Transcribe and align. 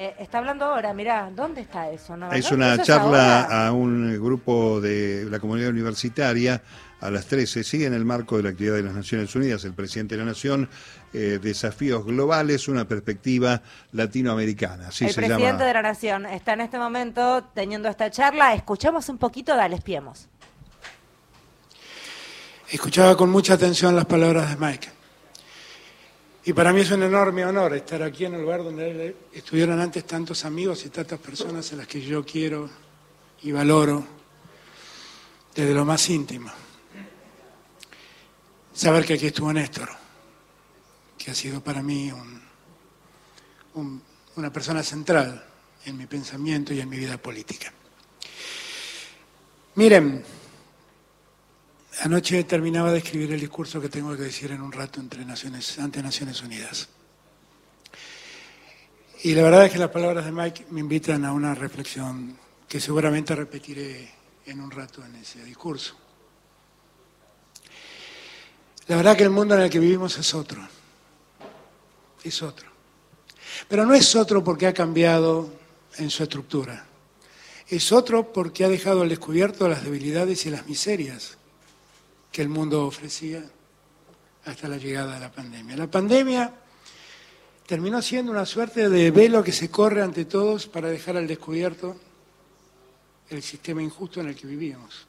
Eh, 0.00 0.14
está 0.18 0.38
hablando 0.38 0.64
ahora, 0.64 0.94
mirá, 0.94 1.30
¿dónde 1.30 1.60
está 1.60 1.90
eso? 1.90 2.16
No, 2.16 2.32
Es 2.32 2.50
una 2.50 2.72
¿Eso 2.72 2.80
es 2.80 2.86
charla 2.86 3.42
a 3.42 3.70
un 3.70 4.18
grupo 4.18 4.80
de 4.80 5.26
la 5.28 5.38
comunidad 5.38 5.68
universitaria 5.68 6.62
a 7.02 7.10
las 7.10 7.26
13. 7.26 7.62
Sigue 7.62 7.84
en 7.84 7.92
el 7.92 8.06
marco 8.06 8.38
de 8.38 8.44
la 8.44 8.48
actividad 8.48 8.76
de 8.76 8.82
las 8.82 8.94
Naciones 8.94 9.34
Unidas, 9.36 9.62
el 9.66 9.74
presidente 9.74 10.16
de 10.16 10.20
la 10.20 10.30
Nación, 10.30 10.70
eh, 11.12 11.38
Desafíos 11.42 12.06
Globales, 12.06 12.66
una 12.68 12.88
perspectiva 12.88 13.60
latinoamericana. 13.92 14.88
Así 14.88 15.04
el 15.04 15.10
se 15.10 15.16
presidente 15.16 15.44
llama. 15.44 15.64
de 15.66 15.74
la 15.74 15.82
Nación 15.82 16.24
está 16.24 16.54
en 16.54 16.62
este 16.62 16.78
momento 16.78 17.44
teniendo 17.52 17.90
esta 17.90 18.10
charla. 18.10 18.54
Escuchamos 18.54 19.06
un 19.10 19.18
poquito, 19.18 19.54
dale, 19.54 19.76
espiemos. 19.76 20.28
Escuchaba 22.70 23.18
con 23.18 23.28
mucha 23.28 23.52
atención 23.52 23.94
las 23.94 24.06
palabras 24.06 24.48
de 24.48 24.66
Mike. 24.66 24.99
Y 26.50 26.52
para 26.52 26.72
mí 26.72 26.80
es 26.80 26.90
un 26.90 27.04
enorme 27.04 27.44
honor 27.46 27.74
estar 27.74 28.02
aquí 28.02 28.24
en 28.24 28.34
el 28.34 28.40
lugar 28.42 28.64
donde 28.64 29.14
estuvieron 29.32 29.78
antes 29.80 30.04
tantos 30.04 30.44
amigos 30.44 30.84
y 30.84 30.88
tantas 30.88 31.20
personas 31.20 31.72
a 31.72 31.76
las 31.76 31.86
que 31.86 32.00
yo 32.00 32.26
quiero 32.26 32.68
y 33.42 33.52
valoro 33.52 34.04
desde 35.54 35.72
lo 35.72 35.84
más 35.84 36.10
íntimo. 36.10 36.50
Saber 38.74 39.04
que 39.04 39.14
aquí 39.14 39.26
estuvo 39.26 39.52
Néstor, 39.52 39.90
que 41.16 41.30
ha 41.30 41.34
sido 41.36 41.62
para 41.62 41.84
mí 41.84 42.10
un- 42.10 44.02
una 44.34 44.52
persona 44.52 44.82
central 44.82 45.46
en 45.84 45.96
mi 45.96 46.06
pensamiento 46.06 46.74
y 46.74 46.80
en 46.80 46.88
mi 46.88 46.96
vida 46.96 47.16
política. 47.16 47.72
Miren, 49.76 50.24
Anoche 52.02 52.44
terminaba 52.44 52.92
de 52.92 52.98
escribir 52.98 53.30
el 53.34 53.40
discurso 53.40 53.78
que 53.78 53.90
tengo 53.90 54.16
que 54.16 54.22
decir 54.22 54.50
en 54.52 54.62
un 54.62 54.72
rato 54.72 55.00
entre 55.00 55.22
Naciones, 55.22 55.78
ante 55.78 56.02
Naciones 56.02 56.40
Unidas. 56.40 56.88
Y 59.22 59.34
la 59.34 59.42
verdad 59.42 59.66
es 59.66 59.72
que 59.72 59.78
las 59.78 59.90
palabras 59.90 60.24
de 60.24 60.32
Mike 60.32 60.66
me 60.70 60.80
invitan 60.80 61.26
a 61.26 61.32
una 61.34 61.54
reflexión 61.54 62.38
que 62.66 62.80
seguramente 62.80 63.36
repetiré 63.36 64.10
en 64.46 64.60
un 64.62 64.70
rato 64.70 65.04
en 65.04 65.14
ese 65.16 65.44
discurso. 65.44 65.94
La 68.86 68.96
verdad 68.96 69.14
que 69.14 69.24
el 69.24 69.30
mundo 69.30 69.54
en 69.54 69.60
el 69.60 69.70
que 69.70 69.78
vivimos 69.78 70.16
es 70.16 70.32
otro. 70.32 70.66
Es 72.24 72.42
otro. 72.42 72.70
Pero 73.68 73.84
no 73.84 73.92
es 73.92 74.16
otro 74.16 74.42
porque 74.42 74.66
ha 74.66 74.72
cambiado 74.72 75.52
en 75.98 76.08
su 76.08 76.22
estructura. 76.22 76.86
Es 77.68 77.92
otro 77.92 78.32
porque 78.32 78.64
ha 78.64 78.70
dejado 78.70 79.02
al 79.02 79.10
descubierto 79.10 79.68
las 79.68 79.84
debilidades 79.84 80.46
y 80.46 80.50
las 80.50 80.66
miserias 80.66 81.36
que 82.30 82.42
el 82.42 82.48
mundo 82.48 82.86
ofrecía 82.86 83.42
hasta 84.44 84.68
la 84.68 84.76
llegada 84.76 85.14
de 85.14 85.20
la 85.20 85.32
pandemia. 85.32 85.76
La 85.76 85.90
pandemia 85.90 86.52
terminó 87.66 88.00
siendo 88.02 88.32
una 88.32 88.46
suerte 88.46 88.88
de 88.88 89.10
velo 89.10 89.42
que 89.42 89.52
se 89.52 89.70
corre 89.70 90.02
ante 90.02 90.24
todos 90.24 90.66
para 90.66 90.88
dejar 90.88 91.16
al 91.16 91.26
descubierto 91.26 91.96
el 93.28 93.42
sistema 93.42 93.82
injusto 93.82 94.20
en 94.20 94.28
el 94.28 94.34
que 94.34 94.46
vivíamos. 94.46 95.06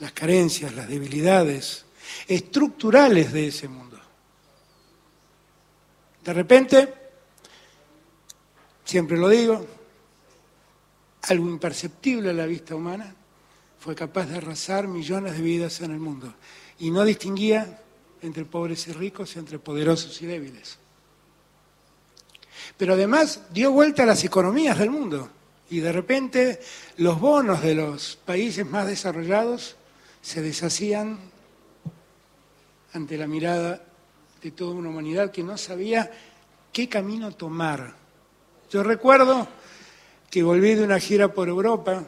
Las 0.00 0.12
carencias, 0.12 0.74
las 0.74 0.88
debilidades 0.88 1.84
estructurales 2.26 3.32
de 3.32 3.48
ese 3.48 3.68
mundo. 3.68 3.98
De 6.24 6.32
repente, 6.32 6.94
siempre 8.84 9.16
lo 9.16 9.28
digo, 9.28 9.66
algo 11.22 11.48
imperceptible 11.48 12.30
a 12.30 12.34
la 12.34 12.46
vista 12.46 12.74
humana, 12.74 13.14
fue 13.82 13.96
capaz 13.96 14.26
de 14.26 14.36
arrasar 14.36 14.86
millones 14.86 15.32
de 15.32 15.42
vidas 15.42 15.80
en 15.80 15.90
el 15.90 15.98
mundo 15.98 16.32
y 16.78 16.92
no 16.92 17.04
distinguía 17.04 17.80
entre 18.22 18.44
pobres 18.44 18.86
y 18.86 18.92
ricos, 18.92 19.36
entre 19.36 19.58
poderosos 19.58 20.22
y 20.22 20.26
débiles. 20.26 20.78
Pero 22.76 22.94
además 22.94 23.40
dio 23.50 23.72
vuelta 23.72 24.04
a 24.04 24.06
las 24.06 24.22
economías 24.22 24.78
del 24.78 24.90
mundo 24.90 25.28
y 25.68 25.80
de 25.80 25.90
repente 25.90 26.60
los 26.98 27.18
bonos 27.18 27.60
de 27.60 27.74
los 27.74 28.16
países 28.24 28.64
más 28.64 28.86
desarrollados 28.86 29.74
se 30.20 30.42
deshacían 30.42 31.18
ante 32.92 33.18
la 33.18 33.26
mirada 33.26 33.84
de 34.40 34.52
toda 34.52 34.74
una 34.76 34.90
humanidad 34.90 35.32
que 35.32 35.42
no 35.42 35.58
sabía 35.58 36.08
qué 36.72 36.88
camino 36.88 37.32
tomar. 37.32 37.96
Yo 38.70 38.84
recuerdo 38.84 39.48
que 40.30 40.44
volví 40.44 40.76
de 40.76 40.84
una 40.84 41.00
gira 41.00 41.34
por 41.34 41.48
Europa 41.48 42.06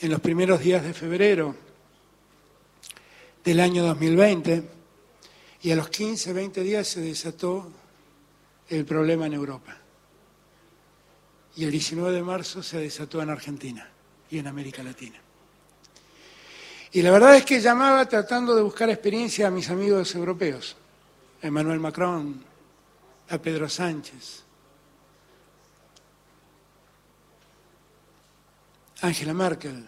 en 0.00 0.10
los 0.10 0.20
primeros 0.20 0.60
días 0.60 0.84
de 0.84 0.94
febrero 0.94 1.54
del 3.44 3.60
año 3.60 3.84
2020 3.84 4.62
y 5.62 5.70
a 5.70 5.76
los 5.76 5.88
15, 5.88 6.32
20 6.32 6.62
días 6.62 6.86
se 6.86 7.00
desató 7.00 7.68
el 8.68 8.84
problema 8.84 9.26
en 9.26 9.32
Europa. 9.32 9.76
Y 11.56 11.64
el 11.64 11.72
19 11.72 12.12
de 12.12 12.22
marzo 12.22 12.62
se 12.62 12.78
desató 12.78 13.20
en 13.20 13.30
Argentina 13.30 13.88
y 14.30 14.38
en 14.38 14.46
América 14.46 14.82
Latina. 14.82 15.18
Y 16.92 17.02
la 17.02 17.10
verdad 17.10 17.36
es 17.36 17.44
que 17.44 17.60
llamaba 17.60 18.06
tratando 18.08 18.54
de 18.54 18.62
buscar 18.62 18.88
experiencia 18.90 19.48
a 19.48 19.50
mis 19.50 19.68
amigos 19.68 20.14
europeos, 20.14 20.76
a 21.42 21.48
Emmanuel 21.48 21.80
Macron, 21.80 22.44
a 23.28 23.38
Pedro 23.38 23.68
Sánchez, 23.68 24.44
Angela 29.02 29.34
Merkel. 29.34 29.86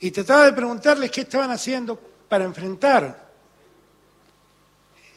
Y 0.00 0.10
trataba 0.10 0.46
de 0.46 0.52
preguntarles 0.52 1.10
qué 1.10 1.22
estaban 1.22 1.50
haciendo 1.50 1.98
para 2.28 2.44
enfrentar 2.44 3.30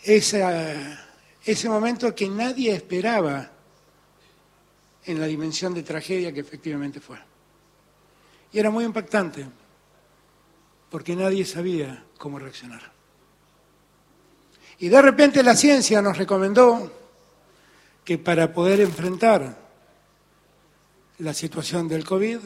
ese 0.03 1.69
momento 1.69 2.13
que 2.13 2.29
nadie 2.29 2.73
esperaba 2.73 3.51
en 5.05 5.19
la 5.19 5.25
dimensión 5.25 5.73
de 5.73 5.83
tragedia 5.83 6.31
que 6.31 6.41
efectivamente 6.41 6.99
fue. 6.99 7.17
Y 8.51 8.59
era 8.59 8.69
muy 8.69 8.83
impactante, 8.85 9.45
porque 10.89 11.15
nadie 11.15 11.45
sabía 11.45 12.05
cómo 12.17 12.39
reaccionar. 12.39 12.91
Y 14.79 14.89
de 14.89 15.01
repente 15.01 15.41
la 15.41 15.55
ciencia 15.55 16.01
nos 16.01 16.17
recomendó 16.17 16.91
que 18.03 18.17
para 18.17 18.53
poder 18.53 18.81
enfrentar 18.81 19.64
la 21.19 21.33
situación 21.33 21.87
del 21.87 22.03
COVID, 22.03 22.39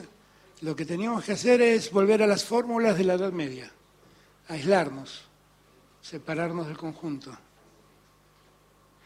lo 0.61 0.75
que 0.75 0.85
teníamos 0.85 1.23
que 1.23 1.31
hacer 1.31 1.61
es 1.61 1.91
volver 1.91 2.21
a 2.21 2.27
las 2.27 2.43
fórmulas 2.43 2.97
de 2.97 3.03
la 3.03 3.13
Edad 3.13 3.31
Media, 3.31 3.71
aislarnos, 4.47 5.23
separarnos 6.01 6.67
del 6.67 6.77
conjunto. 6.77 7.35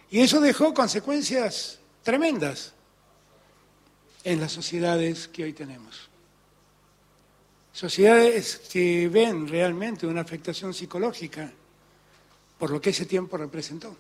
Y 0.09 0.19
eso 0.19 0.40
dejó 0.41 0.74
consecuencias 0.74 1.79
tremendas 2.03 2.74
en 4.24 4.40
las 4.40 4.51
sociedades 4.51 5.28
que 5.28 5.44
hoy 5.44 5.53
tenemos. 5.53 6.09
Sociedades 7.72 8.62
que 8.72 9.07
ven 9.09 9.47
realmente 9.47 10.06
una 10.06 10.22
afectación 10.22 10.74
psicológica 10.74 11.51
por 12.59 12.69
lo 12.69 12.80
que 12.80 12.91
ese 12.91 13.06
tiempo 13.06 13.38
representó. 13.38 13.95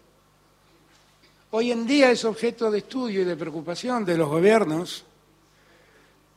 Hoy 1.51 1.71
en 1.71 1.85
día 1.85 2.11
es 2.11 2.23
objeto 2.25 2.71
de 2.71 2.79
estudio 2.79 3.21
y 3.21 3.25
de 3.25 3.35
preocupación 3.35 4.05
de 4.05 4.17
los 4.17 4.29
gobiernos 4.29 5.05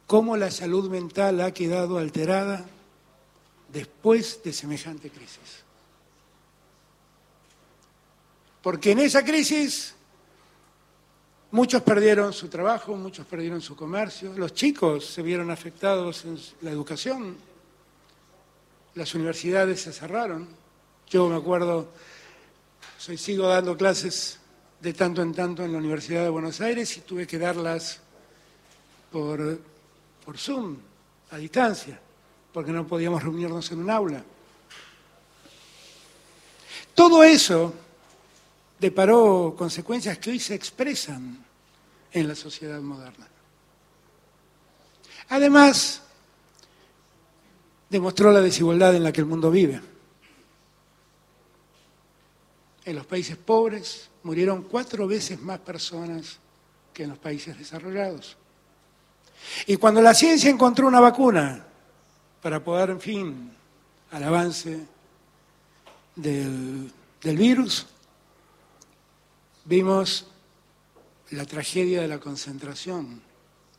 cómo 0.06 0.36
la 0.36 0.50
salud 0.50 0.88
mental 0.88 1.40
ha 1.40 1.52
quedado 1.52 1.98
alterada 1.98 2.64
después 3.72 4.40
de 4.42 4.52
semejante 4.52 5.10
crisis. 5.10 5.64
Porque 8.62 8.92
en 8.92 9.00
esa 9.00 9.24
crisis 9.24 9.94
muchos 11.50 11.82
perdieron 11.82 12.32
su 12.32 12.48
trabajo, 12.48 12.96
muchos 12.96 13.26
perdieron 13.26 13.60
su 13.60 13.76
comercio, 13.76 14.32
los 14.36 14.54
chicos 14.54 15.06
se 15.06 15.22
vieron 15.22 15.50
afectados 15.50 16.24
en 16.24 16.38
la 16.62 16.70
educación, 16.70 17.36
las 18.94 19.14
universidades 19.14 19.82
se 19.82 19.92
cerraron. 19.92 20.48
Yo 21.08 21.28
me 21.28 21.36
acuerdo, 21.36 21.88
soy, 22.98 23.18
sigo 23.18 23.46
dando 23.46 23.76
clases 23.76 24.40
de 24.80 24.92
tanto 24.92 25.22
en 25.22 25.32
tanto 25.32 25.64
en 25.64 25.72
la 25.72 25.78
Universidad 25.78 26.22
de 26.22 26.28
Buenos 26.28 26.60
Aires 26.60 26.96
y 26.96 27.00
tuve 27.00 27.26
que 27.26 27.38
darlas 27.38 28.00
por, 29.12 29.60
por 30.26 30.36
Zoom, 30.36 30.76
a 31.30 31.36
distancia, 31.38 32.00
porque 32.52 32.72
no 32.72 32.84
podíamos 32.84 33.22
reunirnos 33.22 33.70
en 33.70 33.78
un 33.78 33.90
aula. 33.90 34.24
Todo 36.96 37.22
eso 37.22 37.72
deparó 38.80 39.54
consecuencias 39.56 40.18
que 40.18 40.30
hoy 40.30 40.40
se 40.40 40.56
expresan 40.56 41.44
en 42.10 42.26
la 42.26 42.34
sociedad 42.34 42.80
moderna. 42.80 43.28
Además, 45.28 46.02
demostró 47.88 48.32
la 48.32 48.40
desigualdad 48.40 48.96
en 48.96 49.04
la 49.04 49.12
que 49.12 49.20
el 49.20 49.26
mundo 49.26 49.48
vive. 49.48 49.80
En 52.84 52.96
los 52.96 53.06
países 53.06 53.36
pobres 53.36 54.10
murieron 54.24 54.62
cuatro 54.62 55.06
veces 55.06 55.40
más 55.40 55.60
personas 55.60 56.38
que 56.92 57.04
en 57.04 57.10
los 57.10 57.18
países 57.18 57.56
desarrollados. 57.56 58.36
Y 59.66 59.76
cuando 59.76 60.00
la 60.00 60.14
ciencia 60.14 60.50
encontró 60.50 60.86
una 60.86 61.00
vacuna 61.00 61.64
para 62.42 62.62
poder, 62.62 62.90
en 62.90 63.00
fin, 63.00 63.52
al 64.10 64.24
avance 64.24 64.86
del, 66.14 66.92
del 67.22 67.36
virus, 67.36 67.86
vimos 69.64 70.26
la 71.30 71.44
tragedia 71.44 72.00
de 72.00 72.08
la 72.08 72.18
concentración 72.18 73.20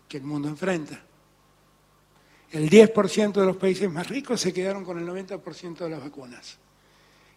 que 0.07 0.17
el 0.17 0.23
mundo 0.23 0.47
enfrenta. 0.47 1.01
El 2.51 2.69
10% 2.69 3.33
de 3.33 3.45
los 3.45 3.57
países 3.57 3.91
más 3.91 4.07
ricos 4.07 4.39
se 4.39 4.53
quedaron 4.53 4.85
con 4.85 4.97
el 4.97 5.07
90% 5.07 5.77
de 5.77 5.89
las 5.89 6.01
vacunas. 6.01 6.57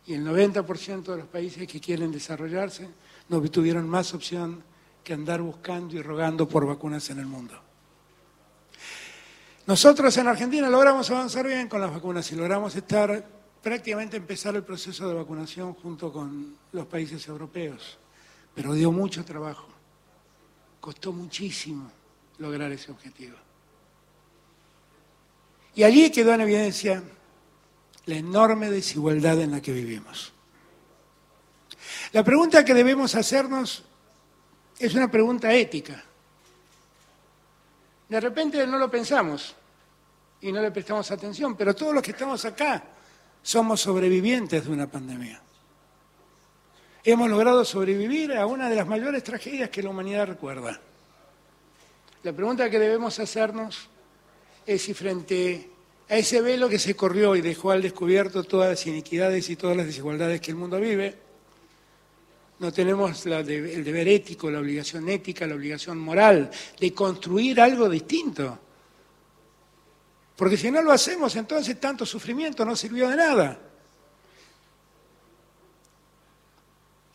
Y 0.07 0.15
el 0.15 0.25
90% 0.25 1.03
de 1.05 1.17
los 1.17 1.27
países 1.27 1.67
que 1.67 1.81
quieren 1.81 2.13
desarrollarse 2.13 2.89
no 3.29 3.41
tuvieron 3.43 3.89
más 3.89 4.15
opción 4.15 4.63
que 5.03 5.13
andar 5.13 5.41
buscando 5.41 5.97
y 5.97 6.03
rogando 6.03 6.49
por 6.49 6.67
vacunas 6.67 7.11
en 7.11 7.19
el 7.19 7.27
mundo. 7.27 7.70
Nosotros 9.71 10.17
en 10.17 10.27
Argentina 10.27 10.69
logramos 10.69 11.09
avanzar 11.13 11.47
bien 11.47 11.69
con 11.69 11.81
las 11.81 11.93
vacunas 11.93 12.33
y 12.33 12.35
logramos 12.35 12.75
estar 12.75 13.25
prácticamente 13.63 14.17
empezar 14.17 14.57
el 14.57 14.65
proceso 14.65 15.07
de 15.07 15.15
vacunación 15.15 15.75
junto 15.75 16.13
con 16.13 16.57
los 16.73 16.87
países 16.87 17.25
europeos, 17.29 17.97
pero 18.53 18.73
dio 18.73 18.91
mucho 18.91 19.25
trabajo, 19.25 19.69
costó 20.81 21.13
muchísimo 21.13 21.89
lograr 22.39 22.73
ese 22.73 22.91
objetivo. 22.91 23.37
Y 25.77 25.85
allí 25.85 26.11
quedó 26.11 26.35
en 26.35 26.41
evidencia 26.41 27.05
la 28.07 28.17
enorme 28.17 28.71
desigualdad 28.71 29.41
en 29.41 29.53
la 29.53 29.63
que 29.63 29.73
vivimos. 29.73 30.33
La 32.11 32.25
pregunta 32.25 32.65
que 32.65 32.75
debemos 32.75 33.15
hacernos 33.15 33.85
es 34.81 34.95
una 34.97 35.09
pregunta 35.09 35.55
ética. 35.55 36.03
De 38.09 38.19
repente 38.19 38.67
no 38.67 38.77
lo 38.77 38.91
pensamos 38.91 39.55
y 40.43 40.53
no 40.53 40.63
le 40.63 40.71
prestamos 40.71 41.11
atención, 41.11 41.55
pero 41.57 41.75
todos 41.75 41.95
los 41.95 42.03
que 42.03 42.13
estamos 42.13 42.45
acá 42.45 42.83
somos 43.43 43.81
sobrevivientes 43.81 44.65
de 44.65 44.71
una 44.71 44.87
pandemia. 44.87 45.41
Hemos 47.03 47.31
logrado 47.31 47.65
sobrevivir 47.65 48.33
a 48.33 48.47
una 48.47 48.69
de 48.69 48.77
las 48.77 48.87
mayores 48.87 49.25
tragedias 49.25 49.71
que 49.71 49.83
la 49.83 49.91
humanidad 49.91 50.27
recuerda. 50.27 50.81
La 52.23 52.33
pregunta 52.33 52.69
que 52.69 52.79
debemos 52.79 53.19
hacernos 53.19 53.89
es 54.67 54.83
si 54.83 54.93
frente 54.93 55.71
a 56.09 56.17
ese 56.17 56.43
velo 56.43 56.69
que 56.69 56.79
se 56.79 56.95
corrió 56.95 57.35
y 57.37 57.41
dejó 57.41 57.71
al 57.71 57.81
descubierto 57.81 58.45
todas 58.45 58.69
las 58.69 58.87
iniquidades 58.87 59.49
y 59.49 59.57
todas 59.57 59.77
las 59.77 59.87
desigualdades 59.87 60.41
que 60.41 60.51
el 60.51 60.57
mundo 60.57 60.79
vive, 60.79 61.17
no 62.59 62.71
tenemos 62.71 63.25
el 63.25 63.85
deber 63.85 64.09
ético, 64.09 64.51
la 64.51 64.61
obligación 64.61 65.09
ética, 65.09 65.47
la 65.47 65.55
obligación 65.55 65.97
moral 65.97 66.51
de 66.79 66.93
construir 66.93 67.59
algo 67.59 67.89
distinto. 67.89 68.59
Porque 70.41 70.57
si 70.57 70.71
no 70.71 70.81
lo 70.81 70.91
hacemos, 70.91 71.37
entonces 71.37 71.79
tanto 71.79 72.07
sufrimiento 72.07 72.65
no 72.65 72.75
sirvió 72.75 73.11
de 73.11 73.17
nada. 73.17 73.61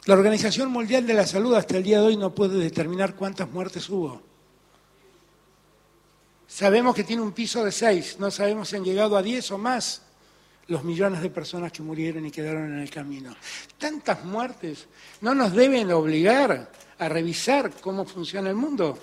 La 0.05 0.13
Organización 0.13 0.69
Mundial 0.69 1.07
de 1.07 1.15
la 1.15 1.25
Salud 1.25 1.55
hasta 1.55 1.75
el 1.75 1.81
día 1.81 2.01
de 2.01 2.05
hoy 2.05 2.17
no 2.17 2.35
puede 2.35 2.59
determinar 2.59 3.15
cuántas 3.15 3.49
muertes 3.49 3.89
hubo. 3.89 4.21
Sabemos 6.45 6.93
que 6.93 7.03
tiene 7.03 7.23
un 7.23 7.31
piso 7.31 7.65
de 7.65 7.71
seis, 7.71 8.17
no 8.19 8.29
sabemos 8.29 8.69
si 8.69 8.75
han 8.75 8.83
llegado 8.83 9.17
a 9.17 9.23
diez 9.23 9.49
o 9.49 9.57
más 9.57 10.03
los 10.67 10.83
millones 10.83 11.23
de 11.23 11.31
personas 11.31 11.71
que 11.71 11.81
murieron 11.81 12.27
y 12.27 12.29
quedaron 12.29 12.73
en 12.73 12.79
el 12.79 12.91
camino. 12.91 13.35
Tantas 13.79 14.23
muertes 14.23 14.85
no 15.21 15.33
nos 15.33 15.51
deben 15.51 15.91
obligar 15.91 16.71
a 16.99 17.09
revisar 17.09 17.71
cómo 17.81 18.05
funciona 18.05 18.51
el 18.51 18.55
mundo. 18.55 18.99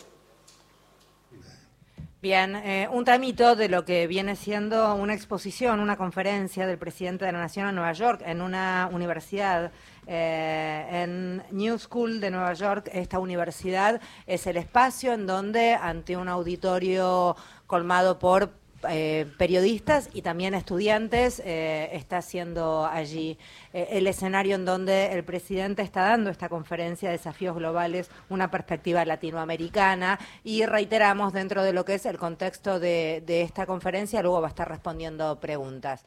Bien, 2.23 2.55
eh, 2.55 2.87
un 2.89 3.05
tramito 3.05 3.57
de 3.57 3.69
lo 3.69 3.85
que 3.85 4.07
viene 4.07 4.37
siendo 4.37 4.95
una 4.95 5.13
exposición, 5.13 5.81
una 5.81 5.97
conferencia 5.97 6.69
del 6.69 6.79
presidente 6.79 7.25
de 7.25 7.33
la 7.33 7.41
Nación 7.41 7.69
en 7.69 7.75
Nueva 7.75 7.93
York, 7.95 8.23
en 8.25 8.43
una 8.43 8.89
universidad, 8.93 9.73
eh, 10.07 10.87
en 11.03 11.43
New 11.51 11.77
School 11.81 12.21
de 12.21 12.31
Nueva 12.31 12.53
York. 12.53 12.89
Esta 12.93 13.19
universidad 13.19 14.01
es 14.29 14.47
el 14.47 14.57
espacio 14.57 15.15
en 15.15 15.27
donde, 15.27 15.75
ante 15.75 16.17
un 16.17 16.29
auditorio 16.29 17.35
colmado 17.67 18.21
por 18.21 18.53
eh, 18.89 19.27
periodistas 19.39 20.09
y 20.13 20.23
también 20.23 20.55
estudiantes 20.55 21.41
eh, 21.45 21.91
está 21.93 22.21
siendo 22.23 22.85
allí 22.87 23.39
eh, 23.73 23.89
el 23.93 24.07
escenario 24.07 24.57
en 24.57 24.65
donde 24.65 25.13
el 25.13 25.25
presidente 25.25 25.83
está 25.83 26.03
dando 26.03 26.31
esta 26.31 26.49
conferencia 26.49 27.09
de 27.09 27.17
desafíos 27.17 27.57
globales, 27.57 28.11
una 28.29 28.51
perspectiva 28.51 29.05
latinoamericana 29.05 30.19
y 30.43 30.67
reiteramos 30.67 31.33
dentro 31.33 31.63
de 31.63 31.73
lo 31.73 31.85
que 31.85 31.95
es 31.95 32.07
el 32.07 32.19
contexto 32.19 32.81
de 32.81 33.23
esta 33.27 33.67
conferencia, 33.67 34.23
luego 34.23 34.41
va 34.41 34.49
a 34.49 34.51
estar 34.51 34.69
respondiendo 34.69 35.39
preguntas. 35.39 36.05